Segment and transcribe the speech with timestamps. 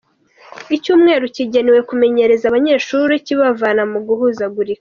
[0.75, 4.79] Icyumweru kigenewe kumenyereza abanyeshuri kibavana mu guhuzagurika